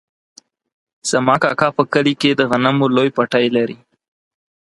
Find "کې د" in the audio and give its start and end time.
2.21-2.41